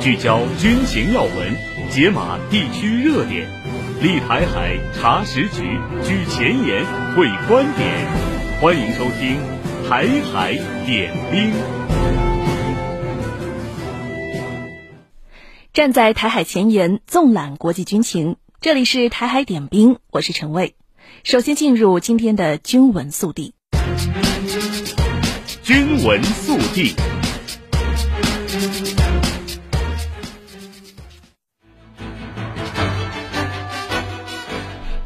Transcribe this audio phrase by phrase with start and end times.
[0.00, 1.56] 聚焦军情要闻，
[1.90, 3.46] 解码地区热点，
[4.00, 6.84] 立台海查实局，居前沿
[7.14, 8.06] 会观点。
[8.60, 9.36] 欢迎收听
[9.88, 10.54] 《台海
[10.86, 11.52] 点兵》。
[15.72, 18.36] 站在台海前沿，纵览国际军情。
[18.62, 20.74] 这里是《台海点兵》，我是陈卫。
[21.24, 23.54] 首先进入今天的军文速递。
[25.62, 26.94] 军文速递。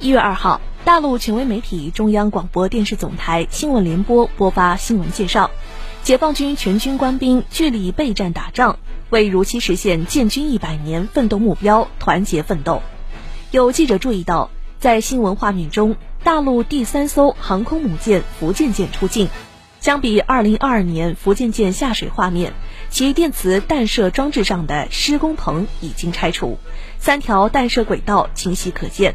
[0.04, 5.50] 一月二号，大陆权威媒体中央广播电视总台新闻联播播发新闻介绍：
[6.02, 8.78] 解放军全军官兵聚力备战打仗，
[9.08, 12.82] 为如期实现建军一百年奋斗目标团结奋斗。
[13.50, 19.30] 有记者注意到，在新闻画面中，大陆第三艘航空母舰福建舰出境。
[19.80, 22.52] 相比二零二二年福建舰下水画面，
[22.90, 26.58] 其电磁弹射装置上的施工棚已经拆除，
[26.98, 29.14] 三条弹射轨道清晰可见。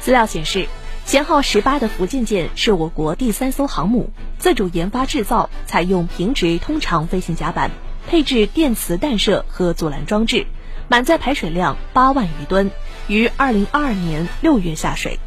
[0.00, 0.66] 资料显示，
[1.06, 7.70] 舷号十八的福建舰是我国第三艘航母，自主研发制造，采用平直通长飞行甲板，
[8.08, 10.46] 配置电磁弹射和阻拦装置，
[10.88, 12.70] 满载排水量八万余吨，
[13.06, 15.18] 于二零二二年六月下水。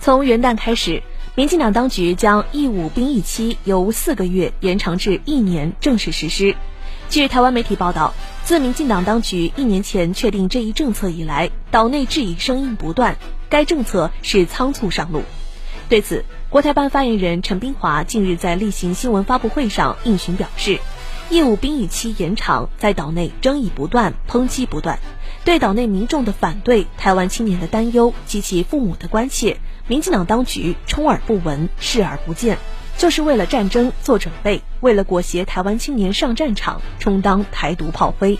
[0.00, 1.02] 从元旦开始，
[1.34, 6.56] 民进党当局将义务兵役期由四个月延长至一年正式实施。
[7.10, 8.14] 据台湾媒体报道，
[8.48, 13.18] 自民进党当局一年前确定这一政策以来，岛内质疑声音不断，
[13.50, 15.22] 该政策是仓促上路。
[15.90, 20.78] 对此，国台办发言人陈斌华近日在例行新闻发布会上应询表示，
[21.28, 24.98] 义务兵役期延长在岛内争议不断，抨击不断，
[25.44, 32.56] 对岛内民众的反对、台湾青年的担忧及其父母的关切，民进党当局充耳不闻，视而不见。
[32.98, 38.38] 就是为了战争做准备，为了裹挟台湾青年上战场，充当台独炮灰。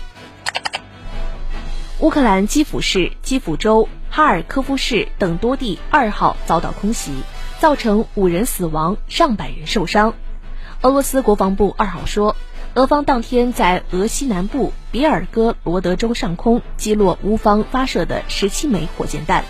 [1.99, 7.23] 乌克兰基辅市、基辅州、哈尔科夫市等多地二号遭到空袭，
[7.57, 10.13] 造成五人死亡，上百人受伤。
[10.81, 12.35] 俄罗斯国防部二号说，
[12.73, 19.45] 俄方当天在俄西南部比尔哥罗德州上空击落乌方发射的十七枚火箭弹。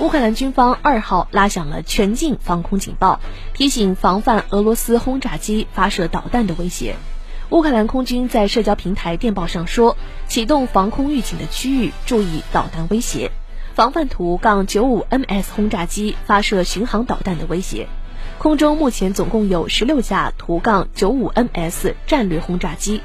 [0.00, 3.20] 乌克兰军方二号拉响了全境防空警报，
[3.52, 6.96] 提醒防范俄罗斯轰炸机发射导弹的威胁。
[7.50, 13.30] 乌克兰空军在社交平台电报上说，启动防空预警的区域注意导弹威胁，
[13.74, 17.86] 防范图杠九五 MS 轰炸机发射巡航导弹的威胁。
[18.38, 23.02] 空中目前总共有十六架图杠九五 MS 战略轰炸机。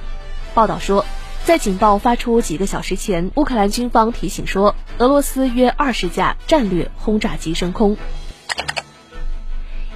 [0.53, 1.05] 报道说。
[1.45, 7.97] 在警报发出几个小时前，乌克兰军方提醒说，俄罗斯约二十架战略轰炸机升空。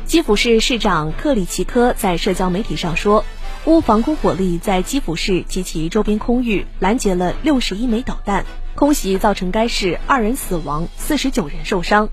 [0.05, 3.25] 基辅市市长克里奇科在社交媒体上说，
[3.65, 8.45] 乌防空火力在基辅市及其周边空域拦截了六十一枚导弹，
[8.75, 12.09] 空袭造成该市二人死亡，四十九人受伤。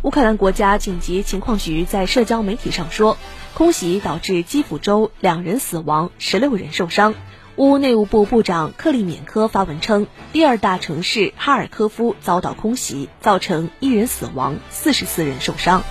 [0.00, 3.18] 乌克兰国家紧急情况局在社交媒体上说，
[3.52, 7.12] 空袭导致基辅州两人死亡，十六人受伤。
[7.58, 15.82] 乌内务部部长克利缅科发文称，第二大城市哈尔科夫遭到空袭，造成一人死亡，四十四人受伤。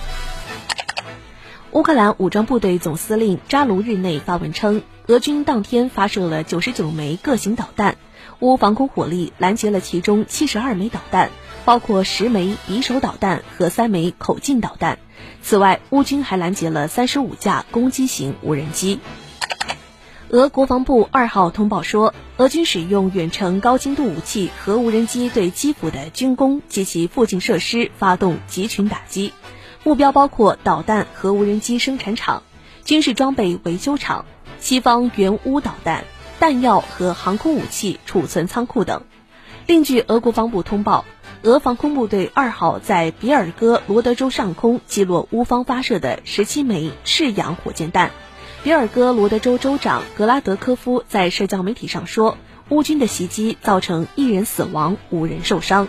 [1.72, 7.98] 乌克兰武装部队总司令扎卢日内发文称，俄军当天发射了九十九枚各型导弹，
[8.40, 11.28] 乌防空火力拦截了其中七十二枚导弹，
[11.66, 14.98] 包括十枚匕首导弹和三枚口径导弹。
[15.42, 19.00] 此外，乌军还拦截了三十五架攻击型无人机。
[20.30, 29.32] 俄国防部二号通报说，俄军使用远程高精度武器和无人机对基辅的军工及其附近设施发动集群打击，
[29.84, 32.42] 目标包括导弹和无人机生产厂、
[32.84, 34.26] 军事装备维修厂、
[34.60, 36.04] 西方援乌导弹、
[36.38, 39.04] 弹药和航空武器储存仓库等。
[39.66, 41.06] 另据俄国防部通报，
[41.40, 48.10] 俄防空部队二号在别尔哥罗德州上空击落乌方发射的十七枚赤杨火箭弹。
[48.64, 52.36] 比尔哥罗德州州长格拉德科夫在社交媒体上说，
[52.70, 55.86] 乌军的袭击造成一人死亡，五人受伤。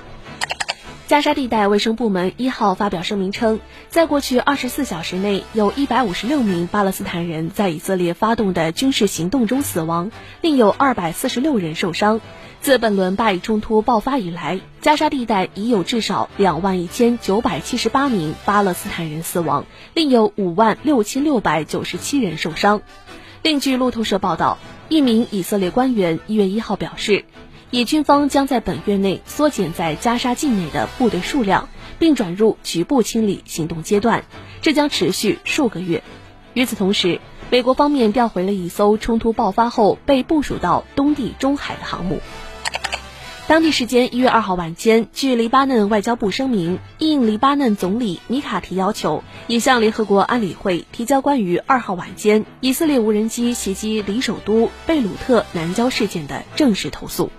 [1.07, 10.12] 加沙地带卫生部门一号发表声明称，在过去二十四小时内，有一百五十六名巴勒斯坦人在以色列发动的军事行动中死亡，
[10.42, 12.22] 另有二百四十六人受伤。
[12.61, 22.81] 自本轮巴以冲突爆发以来，加沙地带已有至少两万一千九百七十八名巴勒斯坦人死亡，另有五万六千六百九十七人受伤。
[23.41, 24.57] 另据路透社报道，
[24.89, 27.23] 一名以色列官员一月一号表示，
[27.71, 34.25] 以军方将在本月内缩减在加沙境内的部队数量，并转入局部清理行动阶段，
[34.62, 36.03] 这将持续数个月。
[36.55, 42.19] 与此同时，美国方面调回了一艘冲突爆发后被部署到东地中海的航母。
[43.50, 57.31] 当地时间一月二号晚间，据黎巴嫩外交部声明，应黎巴嫩总理米卡提要求，已向联合国安理会提交关于二号晚间以色列无人机袭击黎首都贝鲁特南郊事件的正式投诉。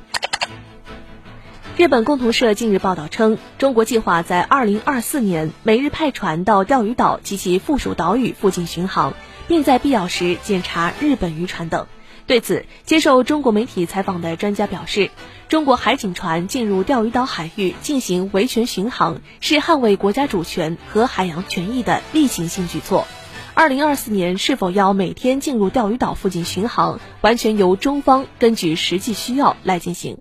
[1.77, 9.15] 日本共同社近日报道称，中国计划在二零二四年每日派船到钓鱼岛及其附属岛屿附近巡航，
[9.47, 11.87] 并在必要时检查日本渔船等。
[12.31, 15.11] 对此，接受中国媒体采访的专家表示，
[15.49, 23.09] 中国海警船进入钓鱼岛海域进行维权巡航，是捍卫国家主权和海洋权益的例行性举措。
[23.53, 30.19] 二零二四年是否要每天进入钓鱼岛附近巡航，完全由中方根据实际需要来进行。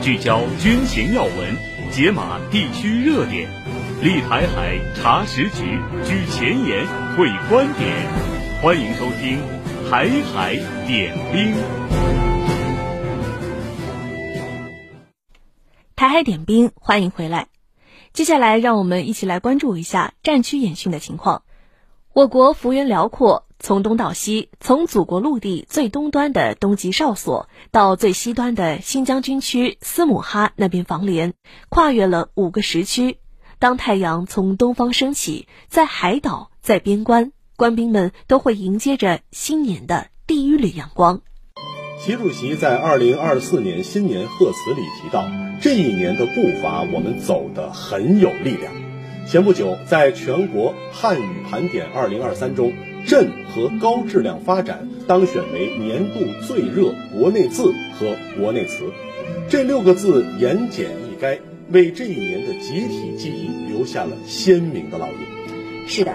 [0.00, 1.56] 聚焦军情要闻，
[1.92, 3.65] 解码地区热点。
[4.02, 8.06] 立台海查实局，举前沿，会观点，
[8.60, 9.38] 欢迎收听
[9.90, 10.54] 《台海
[10.86, 11.54] 点兵》。
[15.96, 17.48] 台海点兵，欢迎回来。
[18.12, 21.42] 接下来，让我们一起来关注一下战区演训的情况。
[22.12, 31.32] 我国幅员辽阔，从东到西，从祖国陆地最东端的东极哨所，到最西端的新疆军区斯姆哈那边防连，
[31.70, 33.16] 跨越了五个时区。
[33.58, 41.22] 当太阳从东方升起，在海岛，在边关，官兵们都会迎接着新年的第一缕阳光。
[41.98, 45.24] 习主席在二零二四年新年贺词里提到，
[45.62, 46.32] 这一年的步
[46.62, 48.74] 伐我们走得很有力量。
[49.26, 52.72] 前不久，在全国汉语盘点二零二三中
[53.08, 58.92] ，“镇”和“高质量发展”当选为年度最热国内字和国内词，
[59.48, 61.38] 这六个字言简意赅。
[61.72, 65.88] 为这一年的集体记忆留下了鲜明的烙印。
[65.88, 66.12] 是的，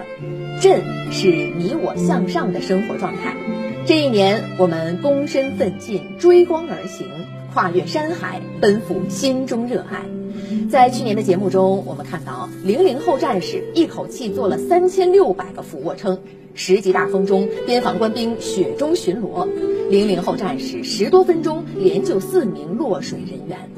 [0.61, 0.81] 振
[1.11, 3.35] 是你我向上的生活状态。
[3.85, 7.07] 这一年，我们躬身奋进，追光而行，
[7.53, 10.03] 跨越山海，奔赴心中热爱。
[10.69, 16.19] 在去年的节目中，我们看到零零后战士一口气做了三千六百个俯卧撑，
[16.53, 19.47] 十级大风中，边防官兵雪中巡逻，
[19.89, 23.70] 零零后战士十多分钟连救四名落水人员。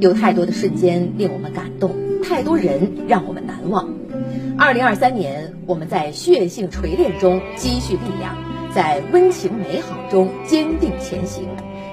[0.00, 3.86] 有太多的瞬间令我们感动，太多人让我们难忘。
[4.56, 8.34] 二零二三年，我们在血性锤炼中积蓄力量，
[8.74, 11.46] 在温情美好中坚定前行，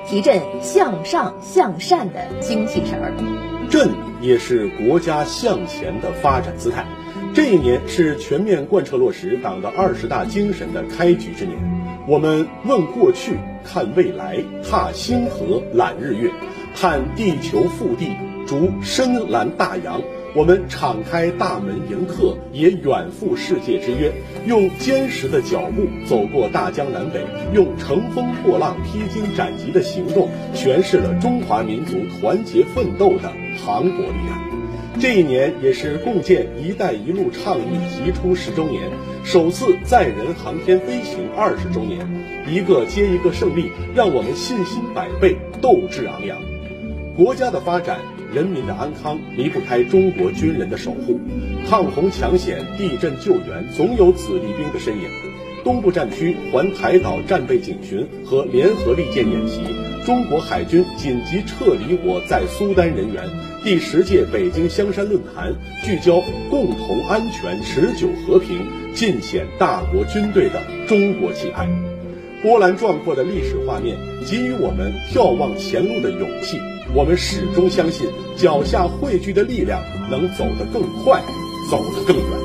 [0.08, 3.12] 提振向上向善的精气神儿。
[3.70, 3.90] 振
[4.22, 6.86] 也是国家向前的发展姿态。
[7.34, 11.58] 这一年是全面贯彻落实党的二十大精神的开局之年。
[12.08, 13.34] 我们问过去，
[13.66, 16.32] 看未来，踏星河，揽日月。
[16.80, 18.16] 看地球腹地，
[18.46, 20.00] 逐深蓝大洋。
[20.36, 24.14] 我们敞开大门迎客，也远赴世界之约。
[24.46, 33.34] 用坚实的脚步走过大江南北，用乘风破浪、披荆斩棘的行动，诠释了中华民族团结奋斗的
[33.66, 34.48] 磅礴力量。
[35.00, 38.84] 这一年也是共建“一带一路”倡议提出十周年，
[39.24, 42.08] 首次载人航天飞行二十周年，
[42.48, 46.38] 一个接一个胜利，让我们信心百倍，斗志昂扬。
[47.18, 47.98] 国家的发展，
[48.32, 51.20] 人民的安康离不开中国军人的守护。
[51.68, 55.02] 抗洪抢险、地震救援，总有子弟兵的身影。
[55.64, 59.62] 东部战区环台岛战备警巡和联合利剑演习，
[60.06, 63.24] 中国海军紧急撤离我在苏丹人员。
[63.64, 66.22] 第十届北京香山论坛聚焦
[66.52, 68.60] 共同安全、持久和平，
[68.94, 71.68] 尽显大国军队的中国气派。
[72.44, 76.60] 波澜壮阔的历史画面，给予我们眺望前路的勇气。
[76.98, 81.22] 我们始终相信，脚下汇聚的力量能走得更快，
[81.70, 82.40] 走得更远。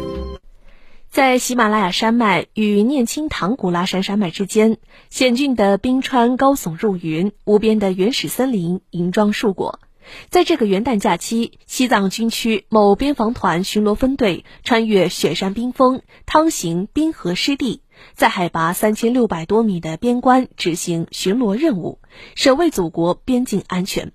[1.08, 4.76] 在喜马拉雅山脉与念青唐古拉山山脉之间，
[5.08, 9.80] 险峻的冰川高耸入云，无边的原始森林银装硕果。
[10.28, 17.80] 在这个元旦假期，西藏军区某边防团巡逻分队穿越雪山冰封，趟行冰河湿地，
[18.12, 22.00] 在海拔三千六百多米的边关执行巡逻任务，
[22.34, 24.12] 守卫祖国边境安全。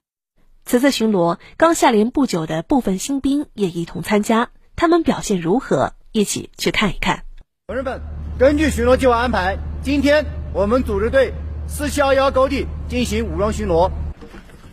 [0.68, 5.94] 此次巡逻，刚下连不久的部分新兵也一同参加，他们表现如何？
[6.12, 7.24] 一起去看一看。
[7.68, 8.02] 同志们，
[8.38, 11.34] 根据巡逻计划安排，今天我们组织队
[11.70, 13.90] 四七二幺高地进行武装巡逻。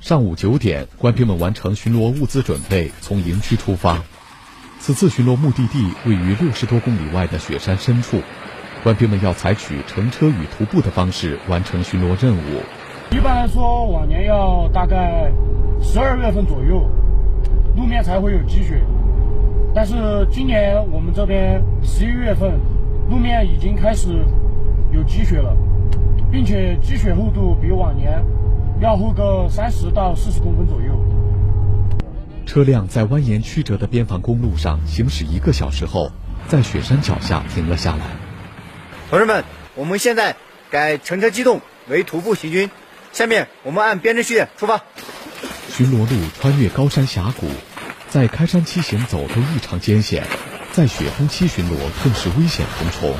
[0.01, 4.03] 上午九点，官兵们完成巡逻物资准备，从营区出发。
[4.81, 8.21] 此次巡逻目的地位于六十多公里外的雪山深处，
[8.83, 12.63] 官兵们要采取乘车与徒步的方式完成巡逻任务。
[13.15, 15.33] 一般来说，往年要大概。
[15.81, 16.91] 十二月份左右，
[17.77, 18.83] 路面才会有积雪。
[19.73, 22.59] 但是今年我们这边十一月份，
[23.09, 24.25] 路面已经开始
[24.91, 25.55] 有积雪了，
[26.33, 28.21] 并且积雪厚度比往年
[28.81, 30.99] 要厚个三十到四十公分左右。
[32.47, 36.11] 车辆在蜿蜒曲折的边防公路上行驶一个小时后，
[36.49, 38.03] 在雪山脚下停了下来。
[39.09, 39.45] 同志们，
[39.77, 40.35] 我们现在
[40.71, 42.71] 改乘车机动为徒步行军。
[43.15, 44.83] 下面我们按编制序出发。
[45.73, 47.49] 巡逻路穿越高山峡谷，
[48.11, 50.25] 在开山期行走都异常艰险，
[50.73, 53.17] 在雪峰期巡逻更是危险重重。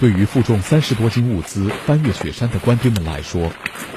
[0.00, 3.52] 对于负重三十多斤物资翻越雪山的官兵们来说，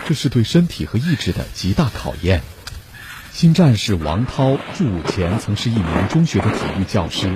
[0.06, 2.41] 这是对身体和意志的极大考验。
[3.32, 7.34] 新战士王涛入伍前曾是一名中学的体育教师，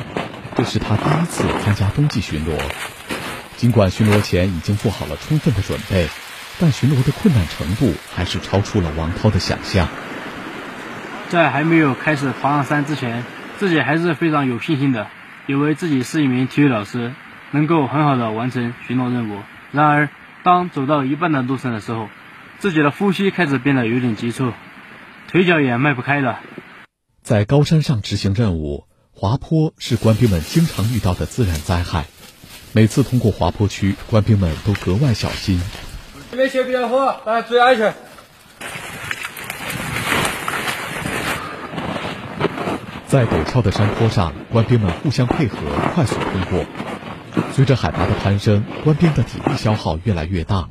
[0.58, 2.60] 这是他第一次参加冬季巡逻。
[3.55, 6.10] 尽管巡逻前已经做好了充分的准备，
[6.60, 9.88] 但巡逻的困难程度还是超出了王涛的想象。
[11.29, 13.24] 在还没有开始爬上山之前，
[13.57, 15.07] 自己还是非常有信心的，
[15.48, 17.13] 以为自己是一名体育老师，
[17.51, 19.41] 能够很好的完成巡逻任务。
[19.72, 20.10] 然而，
[20.43, 22.07] 当走到一半的路上的时候，
[22.60, 24.53] 自己的呼吸开始变得有点急促，
[25.27, 26.39] 腿脚也迈不开了。
[27.24, 32.05] 在高山上执行任务，滑坡是官兵们经常遇到的自然灾害。
[32.74, 35.60] 每次通过滑坡区，官兵们都格外小心。
[36.34, 37.94] 这边雪比较厚，大家注意安全。
[43.06, 45.58] 在陡峭的山坡上，官兵们互相配合，
[45.94, 46.66] 快速通过。
[47.52, 50.68] 随着海拔的攀升，官兵的体力消耗越来越大。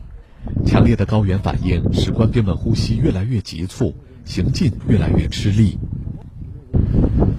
[0.66, 5.78] 强烈的高原反应使官兵们呼吸越来越急促，行进越来越吃力。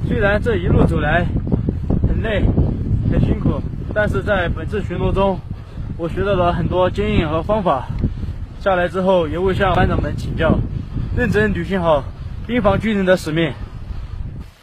[0.07, 1.25] 虽然这一路走来
[2.07, 2.41] 很累、
[3.11, 3.61] 很辛苦，
[3.93, 5.37] 但是在本次巡逻中，
[5.97, 7.89] 我学到了很多经验和方法。
[8.63, 10.57] 下来之后，也会向班长们请教，
[11.17, 12.05] 认真履行好
[12.47, 13.53] 边防军人的使命。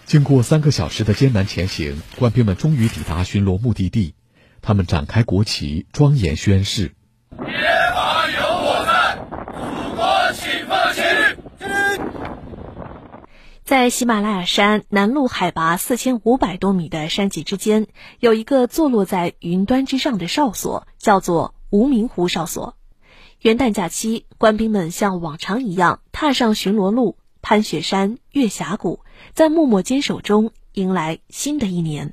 [0.07, 4.15] 经过三个小时的艰难前行，官兵们终于抵达巡逻目的地。
[4.63, 6.95] 他们展开国旗，庄严宣誓
[7.37, 7.51] ：“边
[7.95, 9.19] 防有我在，
[9.53, 11.05] 祖国请放心。”
[13.63, 17.87] 在喜马拉雅山南麓海拔四千五百多米的山脊之间，
[18.19, 22.79] 有一个坐落在云端之上的哨所，叫做无名湖哨所。
[23.41, 29.01] 元旦假期，官兵们像往常一样踏上巡逻路，攀雪山，越峡谷。
[29.33, 32.13] 在默默坚守中，迎来新的一年。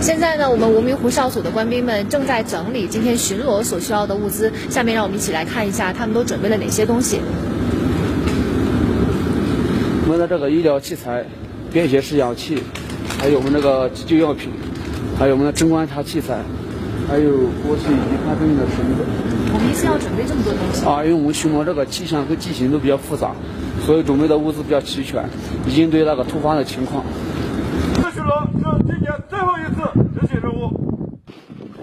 [0.00, 4.50] 现在呢，我们无名湖哨所的官兵们正在整理今天巡逻所需要的物资。
[4.70, 7.20] 下面让我们一起来看一下，他们都准备了哪些东西。
[10.04, 11.26] 我们的这个医疗器材、
[11.70, 12.62] 便携式氧气，
[13.18, 14.48] 还有我们这个急救药品，
[15.18, 16.40] 还有我们的侦观察器材，
[17.06, 17.30] 还有
[17.66, 19.35] 过去已经攀登的绳子。
[19.56, 20.84] 我们一次要准备这么多东西？
[20.84, 23.32] 啊，因为我们巡逻这个气象和地形都比较复杂。
[23.86, 25.24] 所以准备的物资比较齐全，
[25.68, 27.02] 应对那个突发的情况。
[27.94, 29.80] 这巡逻是今年最后一次
[30.20, 31.08] 执行任务。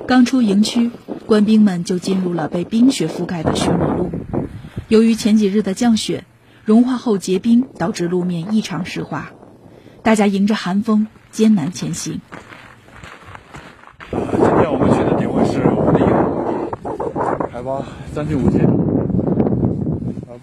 [0.06, 0.92] 刚出营区，
[1.26, 4.12] 官兵们就进入了被冰雪覆盖的巡逻路。
[4.88, 6.26] 由于前几日的降雪，
[6.66, 9.32] 融化后结冰，导致路面异常湿滑。
[10.04, 12.22] 大家迎着寒风艰难前行。
[14.12, 16.12] 今天我们去的点位是我们的营地，
[17.54, 18.66] 海拔将近五千。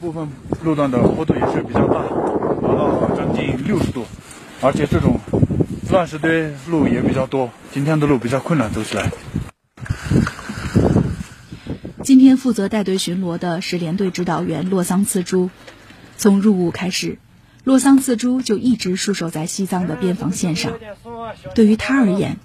[0.01, 0.29] 部分
[0.63, 2.05] 路段的坡度也是比较大，
[2.63, 4.05] 达到将近六十度，
[4.63, 5.19] 而且这种
[5.91, 7.51] 乱石堆路也比较多。
[7.73, 9.11] 今天的路比较困难，走起来。
[12.05, 15.51] 今天负责带队巡逻的是连队指导员洛桑次珠。
[16.17, 17.19] 从入伍开始，
[17.65, 20.75] 洛桑次珠就一直戍守在西藏的边防线上。
[21.57, 22.37] 对于他而言，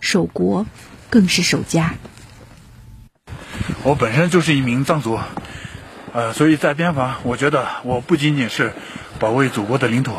[0.00, 0.66] 守国
[1.08, 1.94] 更是守家。
[3.84, 5.18] 我本身就是一名藏族。
[6.12, 8.72] 呃，所以在边防，我觉得我不仅仅是
[9.18, 10.12] 保卫祖国的领土，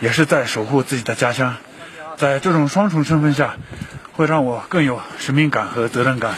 [0.00, 1.56] 也是在守护自己的家乡。
[2.16, 3.56] 在这种双重身份下，
[4.12, 6.36] 会让我更有使命感和责任感。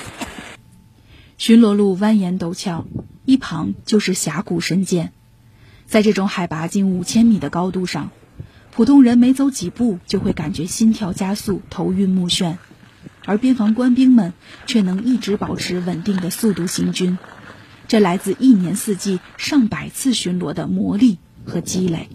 [1.37, 2.87] 巡逻路蜿蜒陡峭，
[3.25, 5.11] 一旁就是峡谷深涧，
[5.87, 8.11] 在这种海拔近五千米的高度上，
[8.71, 12.57] 普通人每走几步就会感觉心跳加速、头晕目眩，
[13.27, 14.33] 而边防官兵们
[14.67, 17.19] 却能一直保持稳定的速度行军。
[17.87, 22.09] 这来自一年四季上百次巡逻的磨砺和积累。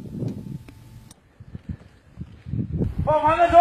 [3.05, 3.57] 放慢点走。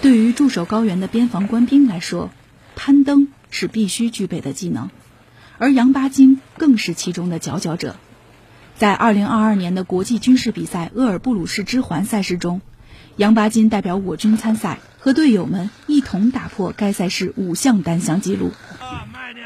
[0.00, 2.30] 对于驻守高原的边防官兵来说，
[2.74, 4.90] 攀登是必须具备的技能，
[5.58, 7.94] 而杨八金更是其中的佼佼者。
[8.76, 12.62] 在二零二二年的国际军事比赛厄尔布鲁士之环赛事中，
[13.16, 14.78] 杨巴金代表我军参赛。
[15.04, 18.52] 和队友们一同打破该赛事五项单项纪录。
[19.12, 19.44] 慢点。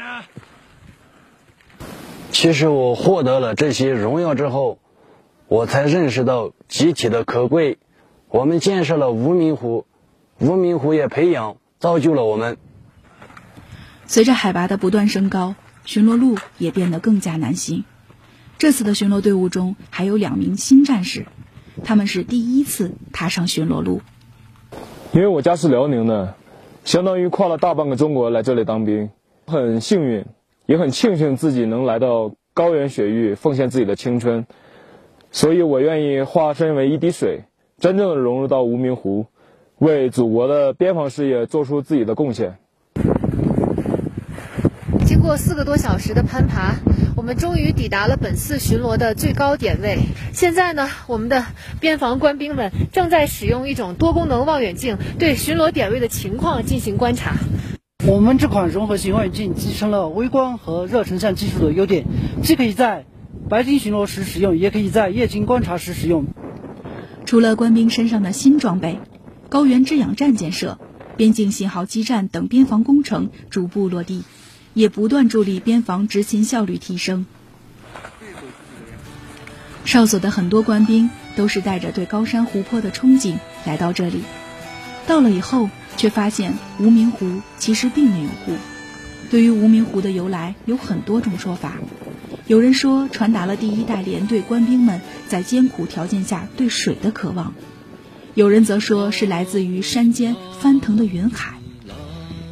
[2.31, 4.77] 其实我获得了这些荣耀之后，
[5.47, 7.79] 我才认识到集体的可贵。
[8.29, 9.87] 我们建设了无名湖，
[10.37, 12.57] 无名湖也培养造就了我们。
[14.05, 15.55] 随着海拔的不断升高，
[15.85, 17.83] 巡逻路也变得更加难行。
[18.59, 21.25] 这次的巡逻队伍中还有两名新战士，
[21.83, 24.01] 他们是第一次踏上巡逻路。
[25.13, 26.35] 因为我家是辽宁的，
[26.83, 29.09] 相当于跨了大半个中国来这里当兵，
[29.45, 30.25] 很幸运，
[30.65, 34.45] 也很庆幸自己能来到高原雪域奉献自己的青春，
[35.31, 37.43] 所以我愿意化身为一滴水，
[37.79, 39.25] 真正的融入到无名湖，
[39.77, 42.57] 为祖国的边防事业做出自己的贡献。
[45.05, 46.75] 经过四个多小时的攀爬，
[47.17, 49.97] 我们终于抵达了本次巡逻的最高点位。
[50.33, 51.47] 现在呢，我们的
[51.79, 57.35] 边防官兵们正在使用一种多功能望远镜，对巡逻点位的情况进行观察。
[58.05, 62.05] 我们这款融合型望远镜集成了微光和热成像技术的优点，
[62.43, 63.07] 既可以在
[63.49, 66.27] 白天巡逻时使用，也可以在夜间观察时使用。
[67.25, 68.99] 除了官兵身上的新装备，
[69.49, 70.77] 高原制氧站建设、
[71.17, 74.23] 边境信号基站等边防工程逐步落地。
[74.77, 77.25] 也不断助力边防执勤效率提升。
[79.85, 84.21] 哨所的很多官兵都是带着对高山湖泊的憧憬来到这里，
[85.07, 88.53] 到了以后却发现无名湖其实并没有湖。
[89.31, 91.73] 对于无名湖的由来，有很多种说法。
[92.45, 97.51] 有人说传达了第一代连队官兵们在艰苦条件下对水的渴望；
[98.35, 101.55] 有人则说是来自于山间翻腾的云海。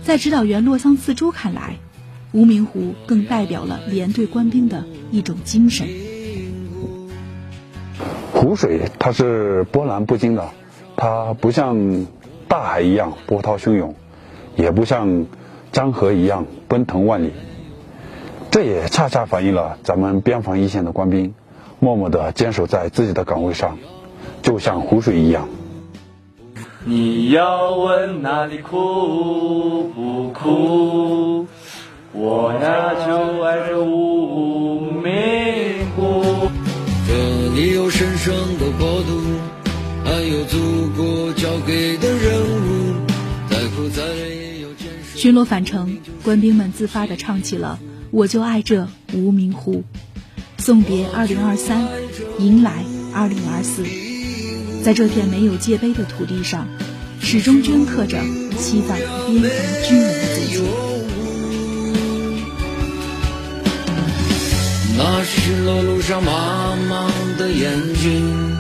[0.04, 1.78] 在指导员洛桑次珠看来，
[2.36, 5.88] 无名湖更代表了连队官兵的一种精神。
[8.34, 10.50] 湖水它是波澜不惊的，
[10.98, 12.06] 它不像
[12.50, 13.96] 大海一样波涛汹涌，
[14.58, 15.26] 也不像
[15.72, 17.32] 江河一样奔腾万里。
[18.52, 21.34] 这也恰恰反映了咱们边防一线的官兵
[21.80, 23.78] 默默地坚守在自己的岗位上，
[24.42, 25.48] 就像湖水一样。
[26.84, 31.48] 你要问哪里苦不苦？
[32.18, 35.12] 我呀就爱这无名
[35.98, 36.50] 湖，
[37.06, 37.14] 这
[37.54, 39.22] 里有神圣的国度，
[40.06, 40.58] 还有祖
[40.96, 42.96] 国交给的任务，
[43.50, 45.20] 再苦再累也要坚守。
[45.20, 47.78] 巡逻返程，官兵们自发地唱起了
[48.12, 49.84] 《我就爱这无名湖》，
[50.64, 51.86] 送别二零二三，
[52.40, 53.84] 迎来二零二四。
[54.84, 56.66] 在这片没有界碑的土地上，
[57.20, 58.18] 始终镌刻着
[58.58, 60.85] 西藏边防军人的足迹。
[64.98, 68.58] 那是巡逻路上茫茫的眼睛，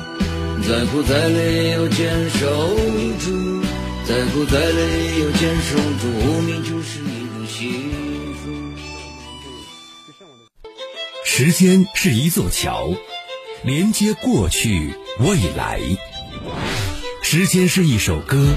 [0.67, 2.75] 再苦再累也要坚守
[3.19, 3.61] 住，
[4.05, 4.81] 再苦再累
[5.17, 8.51] 也要坚守住，无名就是一种幸福。
[11.23, 12.93] 时间是一座桥，
[13.63, 15.79] 连接过去未来。
[17.21, 18.55] 时间是一首歌，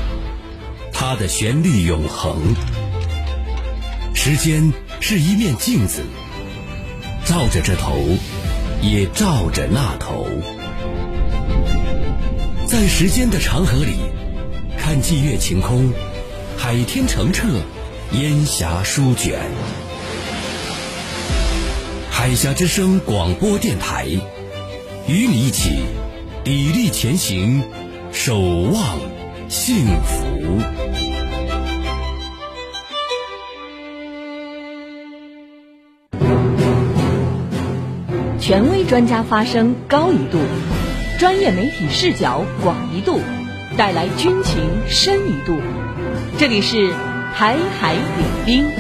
[0.93, 2.57] 它的旋律永恒。
[4.15, 6.03] 时间是一面镜子。
[7.29, 7.93] 照着这头，
[8.81, 10.27] 也照着那头，
[12.67, 13.97] 在时间的长河里，
[14.79, 15.93] 看霁月晴空，
[16.57, 17.47] 海天澄澈，
[18.13, 19.41] 烟霞舒卷。
[22.11, 24.07] 海峡之声广播电台，
[25.07, 25.83] 与你一起
[26.47, 27.63] 砥砺前行，
[28.11, 28.99] 守望
[29.51, 30.88] 幸福。
[38.49, 40.39] 权威专家发声高一度，
[41.19, 43.21] 专业媒体视角广一度，
[43.77, 45.61] 带来军情深一度。
[46.39, 46.91] 这里是
[47.35, 48.71] 台海点兵，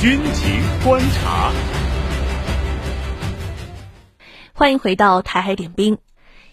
[0.00, 1.52] 军情观察。
[4.52, 5.98] 欢迎回到台海点兵。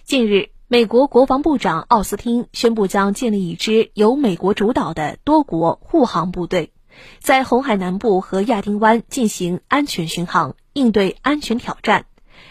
[0.04, 0.53] 近日。
[0.74, 6.72] 美国国防部长奥斯汀宣布，将建立一支由美国主导的多国护航部队，
[7.20, 12.08] 在红海南部和亚丁湾进行安全巡航，应对安全挑战。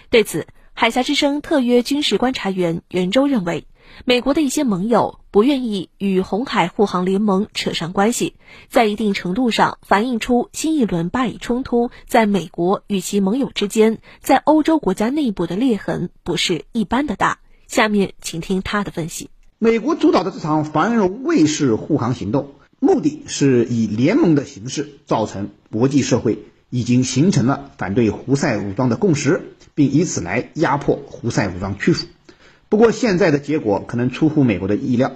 [0.08, 3.66] 对此，海峡之声特约军事观察员袁周认为，
[4.04, 8.36] 美国的一些盟友不愿意与红海护航联盟扯上关系，
[8.68, 17.40] 在一定程度上反映出新一轮巴以冲突在美国与其盟友之间，在欧洲国家内部的裂痕不是一般的大。
[17.72, 19.30] 下面请听他的分析。
[19.58, 32.08] 美国主导的这场繁荣卫士护航行动，目的是以联盟的形式造成国际社会已经形成了反对胡塞武装的共识，并以此来压迫胡塞武装屈服。
[32.68, 35.12] 不过，现在的结果可能出乎美国的意料。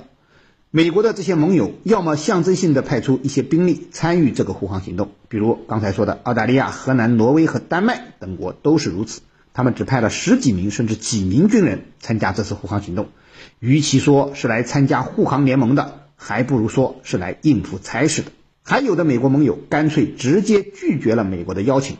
[0.70, 9.20] 美国的这些盟友要么象征性的派出一些兵力参与这个护航行动，比如刚才说的澳大利亚、荷兰、挪威和丹麦等国都是如此，
[9.56, 13.08] 他们只派了十几名甚至几名军人参加这次护航行动。
[13.58, 18.32] 与其说是来参加护航联盟的，还不如说是来应付差事的。
[18.62, 21.96] 还有的美国盟友干脆直接拒绝了美国的邀请，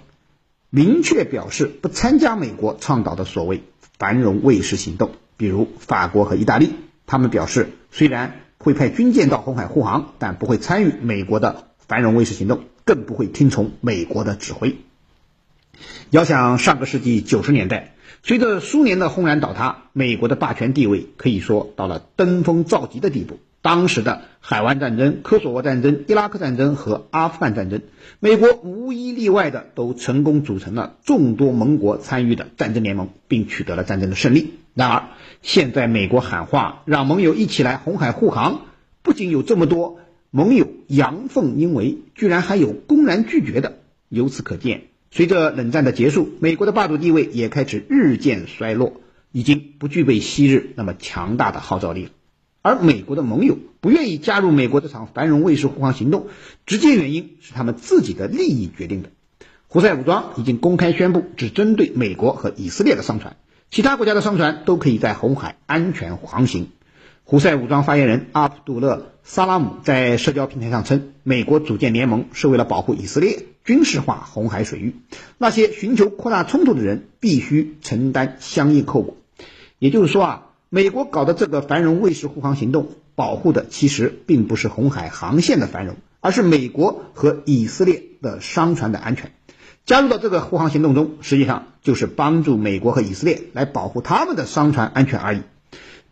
[0.69, 3.63] 明确表示不参加美国倡导的所谓
[3.99, 5.13] 繁荣卫士行动。
[5.39, 6.75] 比如法国和意大利，
[7.07, 14.77] 他们表示虽然会派军舰到红海护航，但不会参与美国的繁荣卫士行动，更不会听从美国的指挥。
[16.11, 23.39] 遥想上个世纪九十年代，随着苏联的轰然倒塌，美国的霸权地位可以说到了登峰造极的地步。
[23.63, 27.81] 当时的海湾战争、科索沃战争、伊拉克战争和阿富汗战争，
[28.21, 34.55] 美国无一例外的都成功组成了众多盟国参与的战争联盟，并取得了战争的胜利。
[34.75, 35.09] 然而，
[35.43, 38.67] 现在美国喊话让盟友一起来红海护航，
[39.03, 39.99] 不仅有这么多
[40.31, 43.79] 盟友阳奉阴违，居然还有公然拒绝的。
[44.09, 44.85] 由此可见，
[45.17, 49.01] 随着冷战的结束，美国的霸主地位也开始日渐衰落，
[49.33, 52.11] 已经不具备昔日那么强大的号召力了。
[52.61, 56.27] 而美国的盟友不愿意加入美国这场繁荣卫士护航行动，
[56.67, 59.09] 直接原因是他们自己的利益决定的。
[59.69, 63.37] 胡塞武装已经公开宣布，只针对美国和以色列的商船，
[63.71, 66.69] 其他国家的商船都可以在红海安全航行。
[67.29, 74.95] 胡塞武装发言人阿卜杜勒·萨拉姆在社交平台上称，美国组建联盟是为了保护以色列，军事化红海水域，
[75.37, 79.17] 那些寻求扩大冲突的人必须承担相应后果。
[79.81, 80.43] 也就是说啊。
[80.69, 89.33] 美国搞的这个繁荣卫士护航行动，保护的其实并不是红海航线的繁荣，而是美国和以色列的商船的安全。
[89.85, 95.43] 加入到这个护航行动中，实际上就是帮助美国和以色列来保护他们的商船安全而已。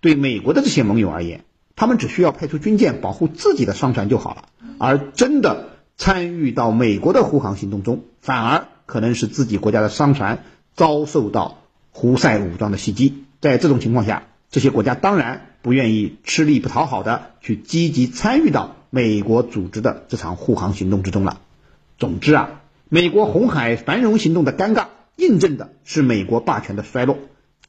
[0.05, 4.51] 对美国的这些盟友而言，他们只需要派出军舰保护自己的商船就好了。
[4.77, 13.25] 而真的参与到美国的护航行动中，反而可能是自己国家的商船遭受到胡塞武装的袭击。
[13.41, 21.41] 在这种情况下，这些国家当然不愿意吃力不讨好的去积极参与到美国组织的这场护航行动之中了。
[21.97, 27.17] 总之啊，美国红海繁荣行动的尴尬，印证的是美国霸权的衰落。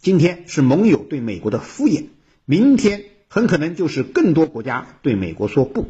[0.02, 2.08] 今天是盟友对美国的敷衍，
[2.46, 5.90] 明天很可能就是更多国家对美国说不。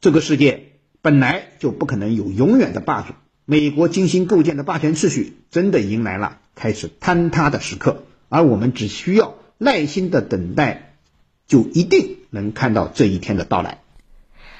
[0.00, 9.34] 这个世界本来就不可能有永远的霸主，美国精心构建的霸权秩序真的迎来了开始坍塌的时刻，而我们只需要。
[9.58, 10.98] 耐心的等待，
[11.46, 13.80] 就一定能看到这一天的到来。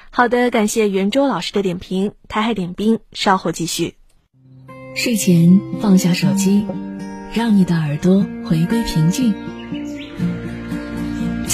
[0.09, 2.13] 好的，感谢袁周老师的点评。
[2.27, 3.93] 台海点兵，稍后继续。
[4.95, 6.65] 睡前放下手机，
[7.31, 9.56] 让你的耳朵回归平静。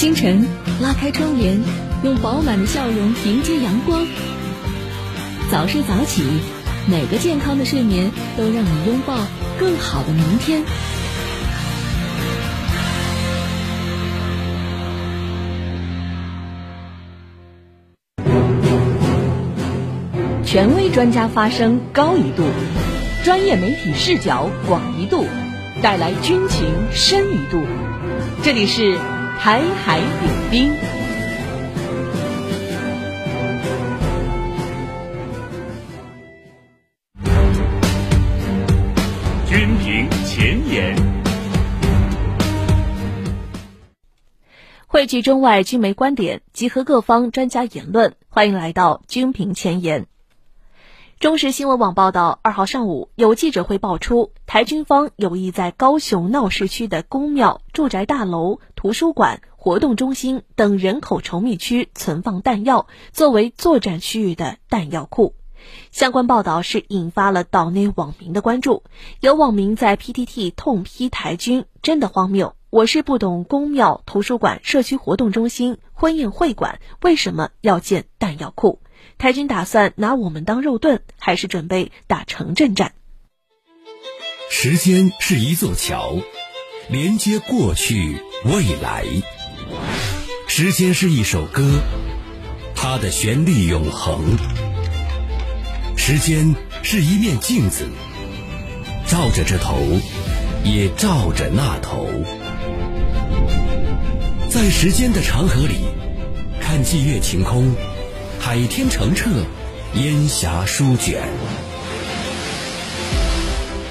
[0.03, 0.45] 清晨
[0.81, 1.57] 拉开窗帘，
[2.03, 4.05] 用饱满的笑容迎接阳光。
[5.49, 6.25] 早睡早起，
[6.91, 9.15] 每个健康的睡眠都让你拥抱
[9.57, 10.61] 更好的明天。
[20.43, 22.43] 权威专家发声高一度，
[23.23, 25.25] 专业媒体视角广一度，
[25.81, 27.63] 带来军情深一度。
[28.43, 28.99] 这里是
[29.39, 30.73] 台海点兵。
[39.45, 40.95] 军评前沿，
[44.87, 48.15] 汇聚中外军媒观点，集合各方专家言论。
[48.29, 50.07] 欢迎来到军评前沿。
[51.23, 65.33] 中时新闻网报道，二号上午有记者会爆出，台军方有意在高雄闹市区的公庙、住宅大楼、图书馆、活动中心等人口稠密区存放弹药，作为作战区域的弹药库。
[65.91, 68.83] 相关报道是引发了岛内网民的关注，
[69.21, 72.53] 有网民在 PTT 痛批台军真的荒谬。
[72.69, 78.81] 我是不懂公庙、图书馆、社区活动中心、婚宴会馆为什么要建弹药库。
[79.23, 82.91] 台军打算拿我们当肉盾，还是准备打城镇战？
[84.51, 86.17] 时间是一座桥，
[86.89, 89.05] 连接过去未来。
[90.45, 91.79] 时间是一首歌，
[92.75, 94.35] 它的旋律永恒。
[95.95, 97.87] 时间是一面镜子，
[99.07, 99.77] 照着这头，
[100.65, 102.09] 也照着那头。
[104.49, 105.75] 在时间的长河里，
[106.59, 107.73] 看霁月晴空。
[108.45, 109.29] 海天澄澈，
[109.93, 111.23] 烟霞舒卷。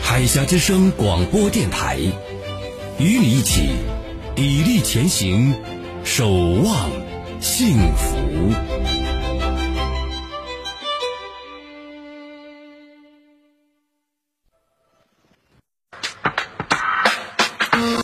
[0.02, 1.96] 海峡之声广播电台，
[2.98, 3.70] 与你一起
[4.36, 5.54] 砥砺前行，
[6.04, 6.90] 守望
[7.40, 8.71] 幸福。